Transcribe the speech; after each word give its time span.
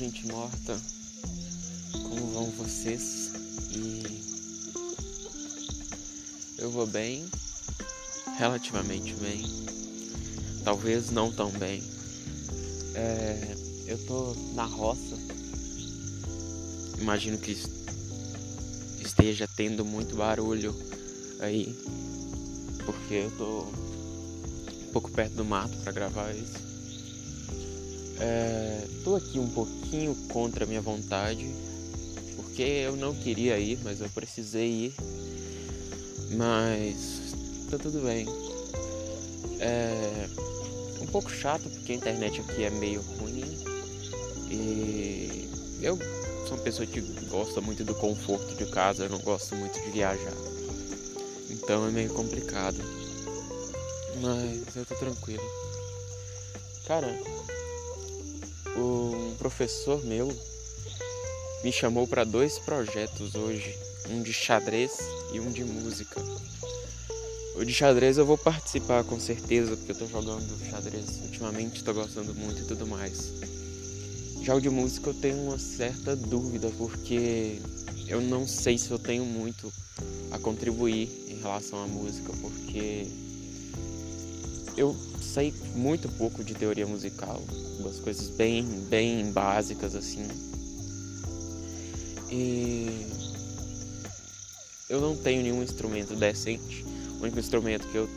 gente 0.00 0.26
morta. 0.28 0.80
Como 1.92 2.32
vão 2.32 2.50
vocês? 2.52 3.32
E 3.70 4.22
eu 6.56 6.70
vou 6.70 6.86
bem, 6.86 7.28
relativamente 8.38 9.12
bem. 9.16 9.44
Talvez 10.64 11.10
não 11.10 11.30
tão 11.30 11.50
bem. 11.50 11.82
É, 12.94 13.54
eu 13.86 13.98
tô 14.06 14.34
na 14.54 14.64
roça. 14.64 15.18
Imagino 16.98 17.36
que 17.36 17.54
esteja 19.02 19.46
tendo 19.54 19.84
muito 19.84 20.16
barulho 20.16 20.74
aí, 21.40 21.76
porque 22.86 23.14
eu 23.14 23.30
tô 23.36 23.64
um 23.64 24.92
pouco 24.94 25.10
perto 25.10 25.34
do 25.34 25.44
mato 25.44 25.76
para 25.82 25.92
gravar 25.92 26.34
isso. 26.34 26.69
É, 28.20 28.86
tô 29.02 29.16
aqui 29.16 29.38
um 29.38 29.48
pouquinho 29.48 30.14
contra 30.28 30.64
a 30.64 30.66
minha 30.66 30.80
vontade, 30.80 31.50
porque 32.36 32.62
eu 32.62 32.94
não 32.96 33.14
queria 33.14 33.58
ir, 33.58 33.78
mas 33.82 34.00
eu 34.00 34.08
precisei 34.10 34.68
ir. 34.68 34.94
Mas 36.32 37.34
tá 37.70 37.78
tudo 37.78 38.00
bem. 38.02 38.26
É 39.58 40.28
um 41.00 41.06
pouco 41.06 41.30
chato 41.30 41.68
porque 41.70 41.92
a 41.92 41.96
internet 41.96 42.40
aqui 42.40 42.64
é 42.64 42.70
meio 42.70 43.00
ruim 43.00 43.44
e 44.50 45.48
eu 45.82 45.98
sou 46.46 46.56
uma 46.56 46.62
pessoa 46.62 46.86
que 46.86 47.00
gosta 47.28 47.60
muito 47.60 47.84
do 47.84 47.94
conforto 47.94 48.54
de 48.54 48.66
casa, 48.66 49.04
eu 49.04 49.08
não 49.08 49.18
gosto 49.18 49.54
muito 49.56 49.80
de 49.80 49.90
viajar. 49.90 50.32
Então 51.48 51.86
é 51.86 51.90
meio 51.90 52.10
complicado. 52.10 52.78
Mas 54.20 54.76
eu 54.76 54.84
tô 54.84 54.94
tranquilo. 54.96 55.42
Cara, 56.86 57.18
um 58.80 59.34
professor 59.36 60.04
meu 60.04 60.28
me 61.62 61.70
chamou 61.70 62.06
para 62.06 62.24
dois 62.24 62.58
projetos 62.58 63.34
hoje, 63.34 63.76
um 64.08 64.22
de 64.22 64.32
xadrez 64.32 64.98
e 65.32 65.40
um 65.40 65.50
de 65.50 65.62
música. 65.62 66.20
O 67.54 67.64
de 67.64 67.72
xadrez 67.72 68.16
eu 68.16 68.24
vou 68.24 68.38
participar 68.38 69.04
com 69.04 69.20
certeza, 69.20 69.76
porque 69.76 69.92
eu 69.92 69.98
tô 69.98 70.06
jogando 70.06 70.70
xadrez 70.70 71.20
ultimamente, 71.22 71.84
tô 71.84 71.92
gostando 71.92 72.34
muito 72.34 72.62
e 72.62 72.64
tudo 72.64 72.86
mais. 72.86 73.32
Já 74.42 74.54
o 74.54 74.60
de 74.60 74.70
música 74.70 75.10
eu 75.10 75.14
tenho 75.14 75.36
uma 75.36 75.58
certa 75.58 76.16
dúvida, 76.16 76.70
porque 76.78 77.60
eu 78.08 78.20
não 78.20 78.48
sei 78.48 78.78
se 78.78 78.90
eu 78.90 78.98
tenho 78.98 79.24
muito 79.26 79.70
a 80.30 80.38
contribuir 80.38 81.08
em 81.28 81.38
relação 81.40 81.82
à 81.84 81.86
música, 81.86 82.32
porque 82.40 83.06
eu 84.76 84.96
sei 85.20 85.52
muito 85.74 86.08
pouco 86.08 86.42
de 86.42 86.54
teoria 86.54 86.86
musical, 86.86 87.40
umas 87.78 87.98
coisas 88.00 88.28
bem, 88.30 88.64
bem 88.88 89.30
básicas 89.30 89.94
assim. 89.94 90.26
E 92.30 93.06
eu 94.88 95.00
não 95.00 95.16
tenho 95.16 95.42
nenhum 95.42 95.62
instrumento 95.62 96.14
decente. 96.14 96.84
O 97.18 97.22
único 97.22 97.38
instrumento 97.38 97.86
que 97.88 97.96
eu 97.96 98.08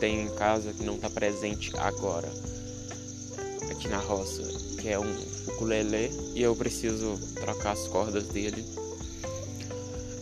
tenho 0.00 0.22
em 0.22 0.34
casa 0.34 0.72
que 0.72 0.84
não 0.84 0.96
está 0.96 1.10
presente 1.10 1.72
agora 1.76 2.28
aqui 3.70 3.88
na 3.88 3.98
roça, 3.98 4.42
que 4.80 4.88
é 4.88 4.98
um 4.98 5.16
ukulele, 5.48 6.10
e 6.34 6.42
eu 6.42 6.54
preciso 6.56 7.18
trocar 7.34 7.72
as 7.72 7.86
cordas 7.88 8.26
dele. 8.28 8.64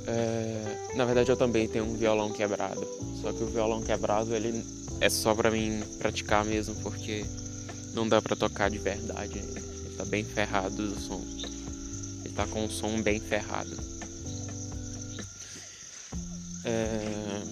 É, 0.06 0.92
na 0.94 1.04
verdade 1.04 1.30
eu 1.30 1.36
também 1.36 1.66
tenho 1.66 1.86
um 1.86 1.94
violão 1.94 2.30
quebrado, 2.30 2.86
só 3.22 3.32
que 3.32 3.42
o 3.42 3.46
violão 3.46 3.80
quebrado 3.82 4.34
ele 4.34 4.62
é 5.00 5.08
só 5.08 5.34
para 5.34 5.50
mim 5.50 5.82
praticar 5.98 6.44
mesmo, 6.44 6.74
porque 6.76 7.24
não 7.92 8.08
dá 8.08 8.20
para 8.20 8.36
tocar 8.36 8.70
de 8.70 8.78
verdade. 8.78 9.38
Ele 9.38 9.94
tá 9.96 10.04
bem 10.04 10.24
ferrado 10.24 10.74
do 10.76 11.00
som. 11.00 11.22
Ele 12.24 12.34
tá 12.34 12.46
com 12.46 12.64
o 12.64 12.70
som 12.70 13.00
bem 13.00 13.20
ferrado. 13.20 13.76
É... 16.64 17.42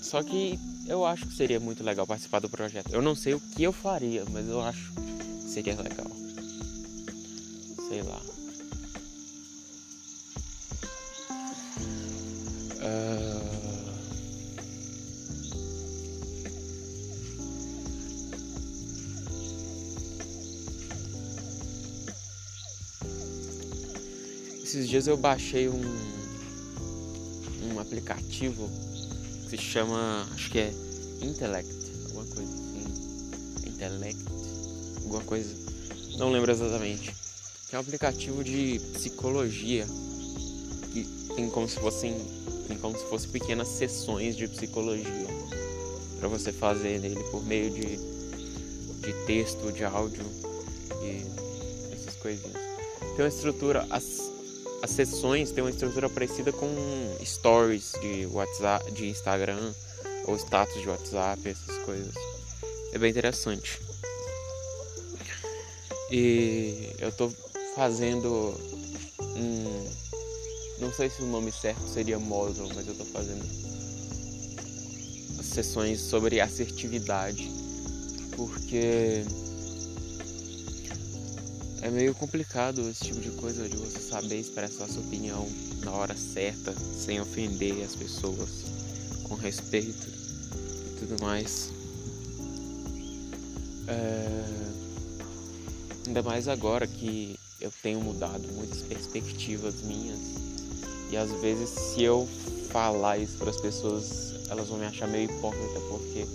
Só 0.00 0.22
que 0.22 0.58
eu 0.86 1.04
acho 1.04 1.26
que 1.26 1.36
seria 1.36 1.60
muito 1.60 1.84
legal 1.84 2.06
participar 2.06 2.40
do 2.40 2.48
projeto. 2.48 2.92
Eu 2.92 3.02
não 3.02 3.14
sei 3.14 3.34
o 3.34 3.40
que 3.40 3.62
eu 3.62 3.72
faria, 3.72 4.24
mas 4.30 4.48
eu 4.48 4.60
acho 4.60 4.92
que 4.92 5.50
seria 5.50 5.76
legal. 5.80 6.10
Sei 7.88 8.02
lá. 8.02 8.20
Esses 24.68 24.86
dias 24.86 25.06
eu 25.06 25.16
baixei 25.16 25.66
um, 25.66 25.80
um 27.72 27.80
aplicativo 27.80 28.68
que 29.44 29.48
se 29.48 29.56
chama, 29.56 30.28
acho 30.34 30.50
que 30.50 30.58
é 30.58 30.74
Intellect, 31.22 31.72
alguma 32.04 32.26
coisa 32.26 32.52
assim. 32.52 33.66
Intellect, 33.66 34.22
alguma 35.04 35.22
coisa, 35.22 35.54
não 36.18 36.30
lembro 36.30 36.52
exatamente. 36.52 37.14
Que 37.66 37.76
é 37.76 37.78
um 37.78 37.80
aplicativo 37.80 38.44
de 38.44 38.78
psicologia 38.92 39.86
que 40.92 41.08
tem 41.34 41.48
como 41.48 41.66
se 41.66 41.76
fossem 41.76 42.14
tem 42.66 42.76
como 42.76 42.94
se 42.98 43.06
fossem 43.06 43.30
pequenas 43.30 43.68
sessões 43.68 44.36
de 44.36 44.46
psicologia 44.48 45.28
para 46.20 46.28
você 46.28 46.52
fazer 46.52 47.00
nele 47.00 47.24
por 47.30 47.42
meio 47.42 47.70
de, 47.70 47.96
de 49.00 49.14
texto, 49.24 49.72
de 49.72 49.82
áudio 49.82 50.26
e 51.02 51.24
essas 51.90 52.16
coisinhas. 52.16 52.52
Tem 53.16 53.24
uma 53.24 53.28
estrutura, 53.28 53.86
as, 53.88 54.27
as 54.82 54.90
sessões 54.90 55.50
têm 55.50 55.62
uma 55.64 55.70
estrutura 55.70 56.08
parecida 56.08 56.52
com 56.52 56.68
stories 57.24 57.92
de 58.00 58.26
WhatsApp, 58.26 58.90
de 58.92 59.08
Instagram 59.08 59.72
ou 60.26 60.36
status 60.36 60.80
de 60.80 60.88
WhatsApp, 60.88 61.48
essas 61.48 61.76
coisas. 61.84 62.14
É 62.92 62.98
bem 62.98 63.10
interessante. 63.10 63.80
E 66.10 66.94
eu 66.98 67.12
tô 67.12 67.30
fazendo 67.74 68.54
um. 69.36 69.88
Não 70.80 70.92
sei 70.92 71.10
se 71.10 71.22
o 71.22 71.26
nome 71.26 71.50
certo 71.50 71.86
seria 71.88 72.18
módulo, 72.18 72.70
mas 72.74 72.86
eu 72.86 72.94
tô 72.94 73.04
fazendo 73.04 73.44
sessões 75.42 76.00
sobre 76.00 76.40
assertividade. 76.40 77.50
Porque 78.36 79.24
é 81.88 81.90
meio 81.90 82.14
complicado 82.14 82.86
esse 82.90 83.04
tipo 83.04 83.18
de 83.18 83.30
coisa 83.30 83.66
de 83.66 83.74
você 83.74 83.98
saber 83.98 84.38
expressar 84.38 84.86
sua 84.88 85.02
opinião 85.02 85.48
na 85.82 85.90
hora 85.92 86.14
certa, 86.14 86.74
sem 86.74 87.18
ofender 87.18 87.82
as 87.82 87.96
pessoas, 87.96 88.64
com 89.24 89.34
respeito 89.34 90.06
e 90.06 90.98
tudo 91.00 91.22
mais. 91.22 91.70
É... 93.86 94.44
Ainda 96.06 96.22
mais 96.22 96.46
agora 96.46 96.86
que 96.86 97.38
eu 97.58 97.72
tenho 97.82 98.02
mudado 98.02 98.46
muitas 98.52 98.82
perspectivas 98.82 99.82
minhas 99.82 100.20
e 101.10 101.16
às 101.16 101.30
vezes 101.40 101.70
se 101.70 102.02
eu 102.02 102.28
falar 102.70 103.16
isso 103.16 103.38
para 103.38 103.48
as 103.48 103.60
pessoas, 103.60 104.34
elas 104.50 104.68
vão 104.68 104.78
me 104.78 104.84
achar 104.84 105.08
meio 105.08 105.30
hipócrita 105.30 105.80
porque 105.88 106.26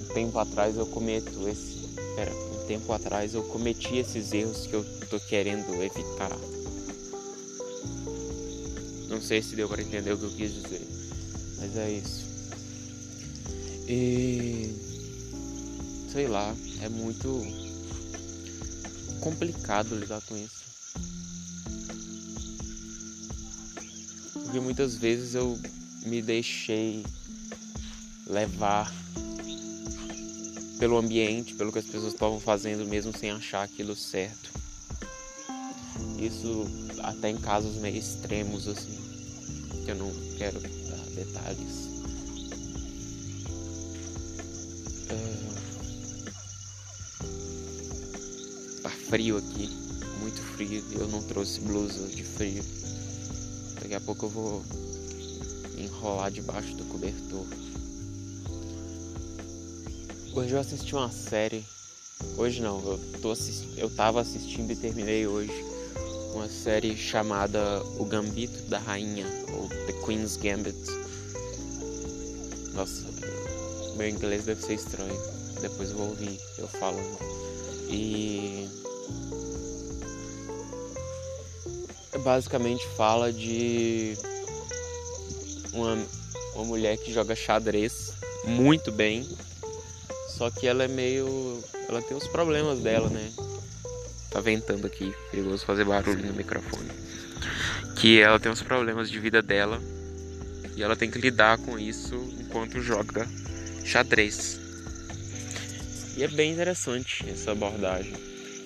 um 0.00 0.12
tempo 0.12 0.36
atrás 0.40 0.76
eu 0.76 0.86
cometo 0.86 1.48
esse, 1.48 1.86
pera, 2.16 2.32
tempo 2.72 2.90
atrás 2.90 3.34
eu 3.34 3.42
cometi 3.42 3.98
esses 3.98 4.32
erros 4.32 4.66
que 4.66 4.72
eu 4.72 4.82
tô 5.10 5.20
querendo 5.20 5.74
evitar. 5.82 6.34
Não 9.10 9.20
sei 9.20 9.42
se 9.42 9.54
deu 9.54 9.68
para 9.68 9.82
entender 9.82 10.10
o 10.10 10.16
que 10.16 10.24
eu 10.24 10.30
quis 10.30 10.54
dizer, 10.54 10.80
mas 11.58 11.76
é 11.76 11.90
isso. 11.92 12.24
E 13.86 14.74
sei 16.10 16.26
lá, 16.28 16.54
é 16.80 16.88
muito 16.88 17.42
complicado 19.20 19.94
lidar 19.94 20.22
com 20.22 20.34
isso. 20.34 20.62
Porque 24.44 24.60
muitas 24.60 24.96
vezes 24.96 25.34
eu 25.34 25.60
me 26.06 26.22
deixei 26.22 27.04
levar 28.26 28.90
pelo 30.82 30.98
ambiente, 30.98 31.54
pelo 31.54 31.70
que 31.70 31.78
as 31.78 31.84
pessoas 31.84 32.12
estavam 32.12 32.40
fazendo, 32.40 32.84
mesmo 32.84 33.16
sem 33.16 33.30
achar 33.30 33.62
aquilo 33.62 33.94
certo. 33.94 34.50
Isso 36.18 36.66
até 37.04 37.30
em 37.30 37.36
casos 37.36 37.76
meio 37.76 37.96
extremos, 37.96 38.66
assim, 38.66 38.98
que 39.84 39.92
eu 39.92 39.94
não 39.94 40.12
quero 40.36 40.58
dar 40.58 41.06
detalhes. 41.14 41.88
É... 45.08 45.14
Tá 48.82 48.90
frio 48.90 49.36
aqui, 49.36 49.70
muito 50.18 50.42
frio, 50.56 50.84
eu 50.98 51.06
não 51.06 51.22
trouxe 51.22 51.60
blusa 51.60 52.08
de 52.08 52.24
frio. 52.24 52.64
Daqui 53.80 53.94
a 53.94 54.00
pouco 54.00 54.26
eu 54.26 54.30
vou 54.30 54.64
enrolar 55.78 56.32
debaixo 56.32 56.74
do 56.74 56.84
cobertor. 56.86 57.46
Hoje 60.34 60.54
eu 60.54 60.60
assisti 60.60 60.94
uma 60.94 61.10
série 61.10 61.62
Hoje 62.38 62.62
não, 62.62 62.80
eu, 62.80 63.00
tô 63.20 63.32
assist... 63.32 63.68
eu 63.76 63.90
tava 63.90 64.20
assistindo 64.20 64.70
e 64.70 64.76
terminei 64.76 65.26
hoje 65.26 65.52
uma 66.34 66.48
série 66.48 66.96
chamada 66.96 67.82
O 67.98 68.04
Gambito 68.06 68.62
da 68.62 68.78
Rainha, 68.78 69.26
ou 69.52 69.68
The 69.68 69.92
Queen's 70.04 70.36
Gambit. 70.36 70.78
Nossa, 72.72 73.04
meu 73.96 74.08
inglês 74.08 74.44
deve 74.44 74.62
ser 74.62 74.74
estranho. 74.74 75.20
Depois 75.60 75.90
eu 75.90 75.96
vou 75.96 76.08
ouvir 76.08 76.40
eu 76.56 76.66
falando. 76.68 77.18
E 77.90 78.66
basicamente 82.24 82.86
fala 82.96 83.30
de 83.32 84.16
uma, 85.74 85.98
uma 86.54 86.64
mulher 86.64 86.96
que 86.96 87.12
joga 87.12 87.34
xadrez 87.34 88.12
muito 88.44 88.90
bem, 88.90 89.28
só 90.42 90.50
que 90.50 90.66
ela 90.66 90.82
é 90.82 90.88
meio. 90.88 91.62
Ela 91.88 92.02
tem 92.02 92.16
os 92.16 92.26
problemas 92.26 92.80
dela, 92.80 93.08
né? 93.08 93.30
Tá 94.28 94.40
ventando 94.40 94.88
aqui, 94.88 95.14
perigoso 95.30 95.64
fazer 95.64 95.84
barulho 95.84 96.26
no 96.26 96.32
microfone. 96.32 96.90
Que 97.94 98.20
ela 98.20 98.40
tem 98.40 98.50
os 98.50 98.60
problemas 98.60 99.08
de 99.08 99.20
vida 99.20 99.40
dela 99.40 99.80
e 100.76 100.82
ela 100.82 100.96
tem 100.96 101.08
que 101.08 101.18
lidar 101.20 101.58
com 101.58 101.78
isso 101.78 102.16
enquanto 102.40 102.82
joga 102.82 103.24
xadrez. 103.84 104.58
E 106.16 106.24
é 106.24 106.28
bem 106.28 106.50
interessante 106.50 107.24
essa 107.30 107.52
abordagem. 107.52 108.14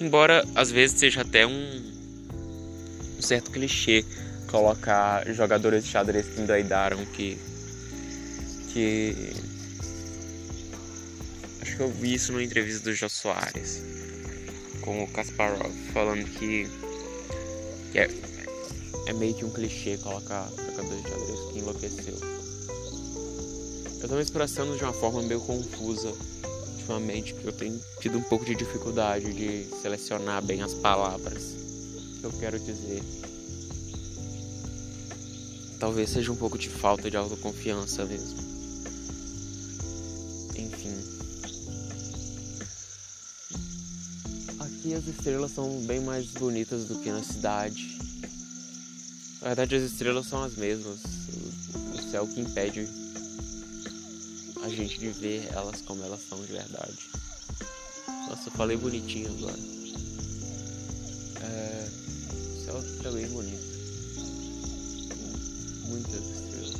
Embora 0.00 0.46
às 0.55 0.70
vezes 0.70 0.99
seja 0.99 1.20
até 1.20 1.46
um, 1.46 1.82
um 3.19 3.20
certo 3.20 3.50
clichê 3.50 4.02
colocar 4.46 5.31
jogadores 5.34 5.84
de 5.84 5.90
xadrez 5.90 6.26
que 6.26 6.40
endoidaram 6.40 7.05
que. 7.05 7.38
que. 8.73 9.56
Que 11.76 11.82
eu 11.82 11.90
vi 11.90 12.14
isso 12.14 12.32
numa 12.32 12.43
entrevista 12.43 12.84
do 12.84 12.94
Jô 12.94 13.08
Soares 13.08 13.82
com 14.81 15.02
o 15.02 15.08
Kasparov, 15.08 15.73
falando 15.93 16.25
que. 16.25 16.70
que 17.93 17.99
é, 17.99 18.08
é 19.06 19.12
meio 19.12 19.34
que 19.34 19.44
um 19.44 19.50
clichê 19.50 19.99
colocar 19.99 20.49
jogadores 20.56 21.02
de 21.02 21.11
xadrez 21.11 21.40
que 21.52 21.58
enlouqueceu. 21.58 22.14
Eu 24.00 24.08
tô 24.08 24.14
me 24.14 24.23
expressando 24.23 24.76
de 24.76 24.84
uma 24.84 24.93
forma 24.93 25.23
meio 25.23 25.40
confusa 25.40 26.14
ultimamente, 26.76 27.34
porque 27.34 27.49
eu 27.49 27.52
tenho 27.52 27.81
tido 28.00 28.19
um 28.19 28.23
pouco 28.23 28.44
de 28.44 28.55
dificuldade 28.55 29.32
de 29.32 29.67
selecionar 29.82 30.43
bem 30.44 30.62
as 30.62 30.73
palavras 30.73 31.56
que 32.20 32.25
eu 32.25 32.32
quero 32.32 32.58
dizer. 32.61 33.02
Talvez 35.81 36.11
seja 36.11 36.32
um 36.32 36.37
pouco 36.37 36.56
de 36.56 36.70
falta 36.70 37.11
de 37.11 37.17
autoconfiança 37.17 38.05
mesmo. 38.05 38.38
Enfim. 40.56 41.15
Aqui 44.87 44.94
as 44.94 45.09
estrelas 45.09 45.50
são 45.50 45.81
bem 45.81 45.99
mais 45.99 46.27
bonitas 46.27 46.85
do 46.85 47.00
que 47.00 47.11
na 47.11 47.21
cidade. 47.21 47.99
Na 49.41 49.49
verdade, 49.49 49.75
as 49.75 49.83
estrelas 49.83 50.29
são 50.29 50.41
as 50.44 50.55
mesmas. 50.55 51.00
O 51.93 52.09
céu 52.09 52.25
que 52.25 52.41
impede 52.41 52.88
a 54.62 54.69
gente 54.69 55.00
de 55.00 55.09
ver 55.09 55.49
elas 55.53 55.81
como 55.81 56.05
elas 56.05 56.21
são 56.29 56.41
de 56.41 56.53
verdade. 56.53 56.99
Nossa, 58.29 58.47
eu 58.49 58.53
falei 58.53 58.77
bonitinho 58.77 59.29
agora. 59.37 59.59
É, 61.43 61.88
o 62.55 62.65
céu 62.65 62.81
tá 63.03 63.11
bem 63.11 63.27
bonito. 63.27 63.67
Muitas 65.88 66.15
estrelas. 66.15 66.77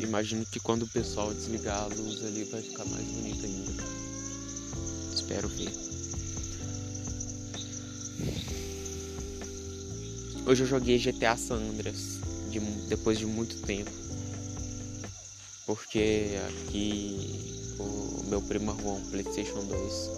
Imagino 0.00 0.44
que 0.44 0.60
quando 0.60 0.82
o 0.82 0.88
pessoal 0.88 1.32
desligar 1.32 1.84
a 1.84 1.86
luz 1.86 2.22
ali 2.22 2.44
vai 2.44 2.60
ficar 2.60 2.84
mais 2.84 3.06
bonito 3.06 3.46
ainda. 3.46 3.82
Espero 5.14 5.48
ver. 5.48 5.93
Hoje 10.46 10.62
eu 10.62 10.66
joguei 10.66 10.98
GTA 10.98 11.36
San 11.36 11.56
Andreas 11.56 12.18
de, 12.50 12.60
depois 12.88 13.18
de 13.18 13.24
muito 13.24 13.56
tempo 13.62 13.90
porque 15.66 16.38
aqui 16.48 17.64
o 17.78 18.24
meu 18.28 18.42
primo 18.42 18.70
arrumou 18.70 18.96
um 18.98 19.10
PlayStation 19.10 19.64
2. 19.64 20.10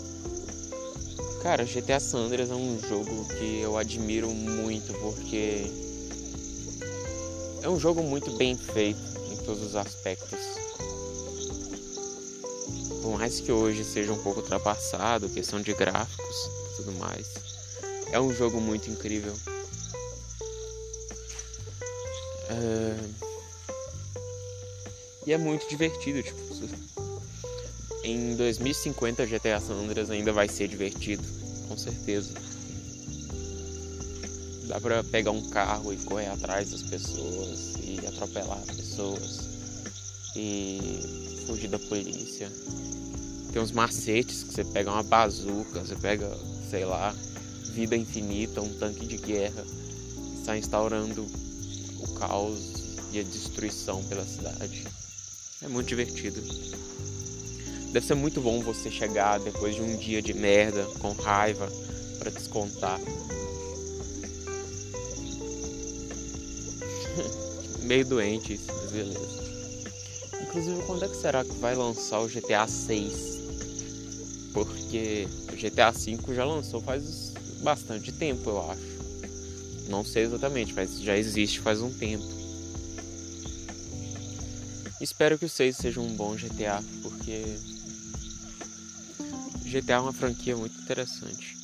Cara, 1.42 1.64
GTA 1.64 2.00
San 2.00 2.26
Andreas 2.26 2.50
é 2.50 2.54
um 2.54 2.78
jogo 2.80 3.24
que 3.38 3.60
eu 3.60 3.76
admiro 3.78 4.28
muito 4.30 4.92
porque 4.94 5.70
é 7.62 7.68
um 7.68 7.78
jogo 7.78 8.02
muito 8.02 8.32
bem 8.32 8.56
feito 8.56 8.98
em 9.30 9.36
todos 9.44 9.62
os 9.62 9.76
aspectos. 9.76 10.40
Por 13.00 13.16
mais 13.16 13.38
que 13.38 13.52
hoje 13.52 13.84
seja 13.84 14.12
um 14.12 14.18
pouco 14.18 14.40
ultrapassado, 14.40 15.28
questão 15.28 15.60
de 15.60 15.72
gráficos 15.72 16.36
e 16.72 16.76
tudo 16.78 16.92
mais, 16.98 17.28
é 18.10 18.20
um 18.20 18.34
jogo 18.34 18.60
muito 18.60 18.90
incrível. 18.90 19.34
É 22.50 23.26
e 25.26 25.32
é 25.32 25.38
muito 25.38 25.68
divertido, 25.68 26.22
tipo. 26.22 26.46
Em 28.04 28.36
2050 28.36 29.26
GTA 29.26 29.60
San 29.60 29.74
Andreas 29.74 30.08
ainda 30.08 30.32
vai 30.32 30.48
ser 30.48 30.68
divertido, 30.68 31.24
com 31.66 31.76
certeza. 31.76 32.32
Dá 34.68 34.80
pra 34.80 35.02
pegar 35.02 35.32
um 35.32 35.48
carro 35.50 35.92
e 35.92 35.96
correr 35.96 36.28
atrás 36.28 36.70
das 36.70 36.82
pessoas 36.84 37.74
e 37.82 38.06
atropelar 38.06 38.58
as 38.58 38.76
pessoas 38.76 39.40
e 40.36 41.42
fugir 41.48 41.66
da 41.66 41.78
polícia. 41.80 42.48
Tem 43.52 43.60
uns 43.60 43.72
macetes 43.72 44.44
que 44.44 44.54
você 44.54 44.64
pega 44.64 44.92
uma 44.92 45.02
bazuca, 45.02 45.80
você 45.80 45.96
pega, 45.96 46.30
sei 46.70 46.84
lá, 46.84 47.12
vida 47.72 47.96
infinita, 47.96 48.60
um 48.60 48.72
tanque 48.74 49.04
de 49.06 49.16
guerra, 49.16 49.64
está 50.38 50.56
instaurando 50.56 51.26
o 51.98 52.14
caos 52.14 52.96
e 53.12 53.20
a 53.20 53.22
destruição 53.22 54.02
pela 54.04 54.24
cidade. 54.24 54.86
É 55.62 55.68
muito 55.68 55.88
divertido. 55.88 56.42
Deve 57.92 58.06
ser 58.06 58.14
muito 58.14 58.40
bom 58.40 58.60
você 58.60 58.90
chegar 58.90 59.40
depois 59.40 59.74
de 59.74 59.82
um 59.82 59.96
dia 59.96 60.20
de 60.20 60.34
merda, 60.34 60.84
com 60.98 61.12
raiva, 61.12 61.68
para 62.18 62.30
descontar. 62.30 63.00
Meio 67.82 68.04
doente 68.04 68.54
isso, 68.54 68.66
mas 68.68 68.90
beleza. 68.90 69.46
Inclusive, 70.42 70.82
quando 70.82 71.04
é 71.04 71.08
que 71.08 71.16
será 71.16 71.44
que 71.44 71.54
vai 71.58 71.74
lançar 71.74 72.20
o 72.20 72.28
GTA 72.28 72.66
6? 72.66 73.36
Porque 74.52 75.28
o 75.52 75.56
GTA 75.56 75.92
5 75.92 76.34
já 76.34 76.44
lançou 76.44 76.80
faz 76.80 77.32
bastante 77.62 78.12
tempo, 78.12 78.50
eu 78.50 78.70
acho. 78.70 78.95
Não 79.88 80.04
sei 80.04 80.24
exatamente, 80.24 80.72
mas 80.74 81.00
já 81.00 81.16
existe 81.16 81.60
faz 81.60 81.80
um 81.80 81.92
tempo. 81.92 82.24
Espero 85.00 85.38
que 85.38 85.44
o 85.44 85.48
6 85.48 85.76
seja 85.76 86.00
um 86.00 86.16
bom 86.16 86.34
GTA, 86.36 86.82
porque 87.02 87.58
GTA 89.64 89.94
é 89.94 90.00
uma 90.00 90.12
franquia 90.12 90.56
muito 90.56 90.80
interessante. 90.80 91.55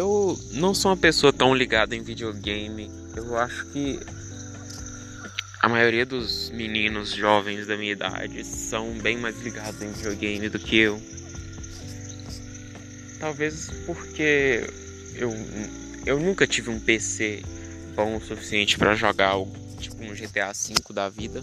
Eu 0.00 0.34
não 0.52 0.72
sou 0.72 0.92
uma 0.92 0.96
pessoa 0.96 1.30
tão 1.30 1.54
ligada 1.54 1.94
em 1.94 2.02
videogame. 2.02 2.90
Eu 3.14 3.36
acho 3.36 3.66
que 3.66 4.00
a 5.60 5.68
maioria 5.68 6.06
dos 6.06 6.48
meninos 6.48 7.10
jovens 7.10 7.66
da 7.66 7.76
minha 7.76 7.92
idade 7.92 8.42
são 8.42 8.94
bem 8.94 9.18
mais 9.18 9.38
ligados 9.42 9.82
em 9.82 9.92
videogame 9.92 10.48
do 10.48 10.58
que 10.58 10.78
eu. 10.78 11.02
Talvez 13.18 13.70
porque 13.84 14.64
eu, 15.16 15.34
eu 16.06 16.18
nunca 16.18 16.46
tive 16.46 16.70
um 16.70 16.80
PC 16.80 17.42
bom 17.94 18.16
o 18.16 18.22
suficiente 18.22 18.78
para 18.78 18.94
jogar 18.94 19.34
tipo 19.78 20.02
um 20.02 20.14
GTA 20.14 20.50
V 20.54 20.94
da 20.94 21.10
vida. 21.10 21.42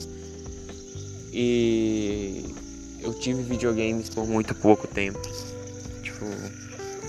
E 1.32 2.44
eu 3.02 3.14
tive 3.14 3.44
videogames 3.44 4.10
por 4.10 4.26
muito 4.26 4.56
pouco 4.56 4.88
tempo. 4.88 5.22
Tipo, 6.02 6.26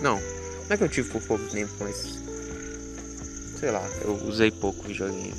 não, 0.02 0.20
não 0.68 0.74
é 0.74 0.76
que 0.76 0.84
eu 0.84 0.88
tive 0.88 1.10
por 1.10 1.22
pouco 1.22 1.44
tempo, 1.48 1.72
mas 1.80 1.96
sei 3.58 3.70
lá, 3.70 3.84
eu 4.02 4.14
usei 4.26 4.50
pouco 4.50 4.86
videogame 4.86 5.32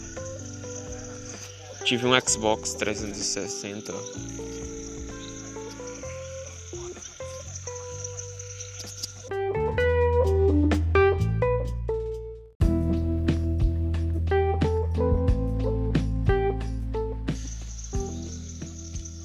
tive 1.89 2.05
um 2.05 2.11
Xbox 2.21 2.75
360. 2.75 3.91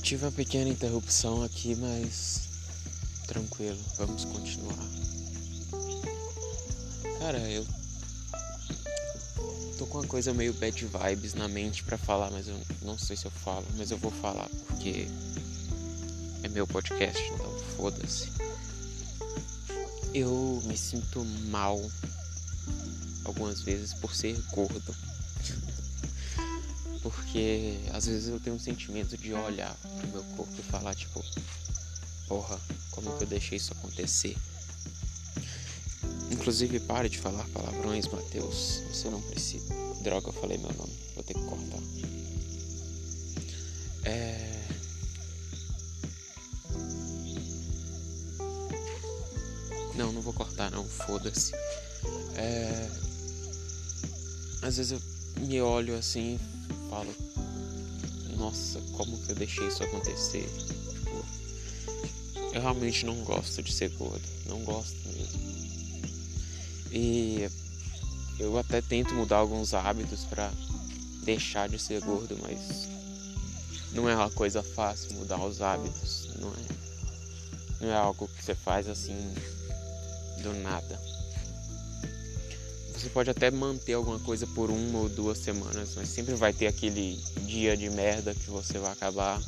Tive 0.02 0.24
uma 0.24 0.32
pequena 0.32 0.70
interrupção 0.70 1.42
aqui, 1.42 1.74
mas 1.74 2.48
tranquilo, 3.26 3.78
vamos 3.98 4.24
continuar. 4.24 5.23
Cara, 7.24 7.38
eu 7.38 7.66
tô 9.78 9.86
com 9.86 9.96
uma 9.96 10.06
coisa 10.06 10.34
meio 10.34 10.52
bad 10.52 10.84
vibes 10.84 11.32
na 11.32 11.48
mente 11.48 11.82
para 11.82 11.96
falar, 11.96 12.30
mas 12.30 12.48
eu 12.48 12.60
não 12.82 12.98
sei 12.98 13.16
se 13.16 13.24
eu 13.24 13.30
falo, 13.30 13.66
mas 13.78 13.90
eu 13.90 13.96
vou 13.96 14.10
falar 14.10 14.46
porque 14.66 15.08
é 16.42 16.48
meu 16.50 16.66
podcast, 16.66 17.18
então 17.32 17.58
foda-se. 17.78 18.30
Eu 20.12 20.62
me 20.66 20.76
sinto 20.76 21.24
mal 21.48 21.80
algumas 23.24 23.62
vezes 23.62 23.94
por 23.94 24.14
ser 24.14 24.38
gordo. 24.50 24.94
Porque 27.00 27.80
às 27.94 28.04
vezes 28.04 28.28
eu 28.28 28.38
tenho 28.38 28.56
um 28.56 28.60
sentimento 28.60 29.16
de 29.16 29.32
olhar 29.32 29.74
pro 29.76 30.08
meu 30.08 30.24
corpo 30.36 30.52
e 30.58 30.62
falar 30.62 30.94
tipo, 30.94 31.24
porra, 32.28 32.60
como 32.90 33.16
que 33.16 33.24
eu 33.24 33.28
deixei 33.28 33.56
isso 33.56 33.72
acontecer? 33.72 34.36
Inclusive 36.44 36.78
pare 36.80 37.08
de 37.08 37.16
falar 37.16 37.42
palavrões, 37.54 38.06
Matheus. 38.06 38.82
Você 38.92 39.08
não 39.08 39.18
precisa. 39.22 39.74
Droga, 40.02 40.28
eu 40.28 40.32
falei 40.34 40.58
meu 40.58 40.70
nome. 40.74 40.92
Vou 41.14 41.24
ter 41.24 41.32
que 41.32 41.42
cortar. 41.42 41.78
É. 44.04 44.60
Não, 49.94 50.12
não 50.12 50.20
vou 50.20 50.34
cortar 50.34 50.70
não, 50.70 50.84
foda-se. 50.84 51.54
É... 52.36 52.90
Às 54.60 54.76
vezes 54.76 54.92
eu 54.92 55.00
me 55.46 55.62
olho 55.62 55.96
assim 55.96 56.38
e 56.38 56.90
falo, 56.90 57.14
nossa, 58.36 58.82
como 58.98 59.16
que 59.22 59.30
eu 59.30 59.36
deixei 59.36 59.66
isso 59.66 59.82
acontecer? 59.82 60.46
Tipo, 60.58 61.24
eu 62.52 62.60
realmente 62.60 63.06
não 63.06 63.24
gosto 63.24 63.62
de 63.62 63.72
ser 63.72 63.88
gordo, 63.92 64.28
não 64.46 64.62
gosto 64.62 64.94
mesmo. 65.08 65.43
E 66.96 67.50
eu 68.38 68.56
até 68.56 68.80
tento 68.80 69.14
mudar 69.14 69.38
alguns 69.38 69.74
hábitos 69.74 70.24
para 70.26 70.48
deixar 71.24 71.68
de 71.68 71.76
ser 71.76 72.00
gordo, 72.00 72.38
mas 72.40 72.88
não 73.90 74.08
é 74.08 74.14
uma 74.14 74.30
coisa 74.30 74.62
fácil 74.62 75.14
mudar 75.14 75.44
os 75.44 75.60
hábitos, 75.60 76.30
não 76.38 76.50
é, 76.50 77.84
não 77.84 77.88
é 77.90 77.96
algo 77.96 78.28
que 78.28 78.44
você 78.44 78.54
faz 78.54 78.88
assim 78.88 79.34
do 80.40 80.54
nada. 80.62 81.00
Você 82.92 83.08
pode 83.08 83.28
até 83.28 83.50
manter 83.50 83.94
alguma 83.94 84.20
coisa 84.20 84.46
por 84.46 84.70
uma 84.70 85.00
ou 85.00 85.08
duas 85.08 85.38
semanas, 85.38 85.94
mas 85.96 86.08
sempre 86.08 86.34
vai 86.34 86.52
ter 86.52 86.68
aquele 86.68 87.16
dia 87.40 87.76
de 87.76 87.90
merda 87.90 88.32
que 88.36 88.48
você 88.48 88.78
vai 88.78 88.92
acabar 88.92 89.40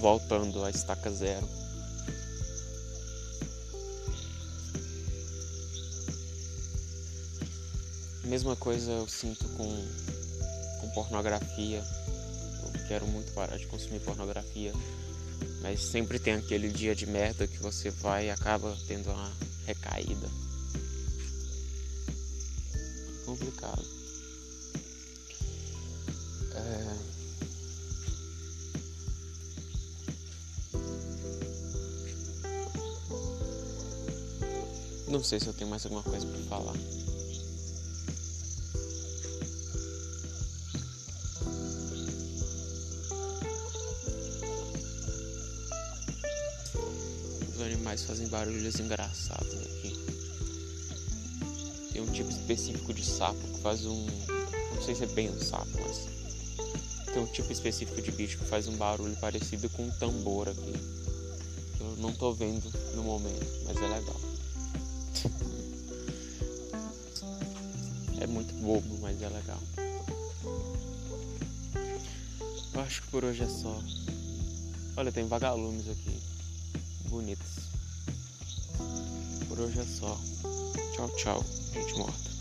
voltando 0.00 0.64
à 0.64 0.70
estaca 0.70 1.10
zero. 1.10 1.61
Mesma 8.32 8.56
coisa 8.56 8.90
eu 8.90 9.06
sinto 9.06 9.46
com, 9.50 9.84
com 10.80 10.88
pornografia. 10.94 11.84
Eu 12.62 12.88
quero 12.88 13.06
muito 13.06 13.30
parar 13.34 13.58
de 13.58 13.66
consumir 13.66 14.00
pornografia. 14.00 14.72
Mas 15.60 15.84
sempre 15.84 16.18
tem 16.18 16.32
aquele 16.32 16.70
dia 16.70 16.94
de 16.94 17.04
merda 17.04 17.46
que 17.46 17.58
você 17.58 17.90
vai 17.90 18.28
e 18.28 18.30
acaba 18.30 18.74
tendo 18.88 19.10
uma 19.10 19.30
recaída. 19.66 20.30
Complicado. 23.26 23.84
É... 26.54 26.96
Não 35.08 35.22
sei 35.22 35.38
se 35.38 35.48
eu 35.48 35.52
tenho 35.52 35.68
mais 35.68 35.84
alguma 35.84 36.02
coisa 36.02 36.26
para 36.26 36.40
falar. 36.44 37.11
Animais 47.62 48.04
fazem 48.04 48.28
barulhos 48.28 48.78
engraçados 48.78 49.54
aqui. 49.54 49.96
Tem 51.92 52.02
um 52.02 52.12
tipo 52.12 52.30
específico 52.30 52.94
de 52.94 53.04
sapo 53.04 53.38
que 53.38 53.60
faz 53.60 53.84
um. 53.86 54.06
Não 54.74 54.82
sei 54.82 54.94
se 54.94 55.04
é 55.04 55.06
bem 55.06 55.30
um 55.30 55.40
sapo, 55.40 55.70
mas. 55.80 56.08
Tem 57.12 57.22
um 57.22 57.26
tipo 57.26 57.52
específico 57.52 58.00
de 58.00 58.10
bicho 58.10 58.38
que 58.38 58.44
faz 58.46 58.66
um 58.68 58.76
barulho 58.76 59.14
parecido 59.16 59.68
com 59.70 59.84
um 59.84 59.90
tambor 59.92 60.48
aqui. 60.48 60.74
Eu 61.78 61.96
não 61.98 62.12
tô 62.12 62.32
vendo 62.32 62.72
no 62.94 63.02
momento, 63.02 63.46
mas 63.66 63.76
é 63.76 63.88
legal. 63.88 64.20
É 68.20 68.26
muito 68.26 68.54
bobo, 68.54 68.98
mas 69.00 69.20
é 69.20 69.28
legal. 69.28 69.60
Eu 72.72 72.80
acho 72.80 73.02
que 73.02 73.08
por 73.08 73.24
hoje 73.24 73.42
é 73.42 73.48
só. 73.48 73.82
Olha, 74.96 75.10
tem 75.12 75.26
vagalumes 75.26 75.88
aqui. 75.88 76.18
Bonitos. 77.08 77.51
Hoje 79.62 79.78
é 79.78 79.84
só. 79.84 80.18
Tchau, 80.92 81.08
tchau. 81.10 81.44
Gente 81.72 81.96
morta. 81.96 82.31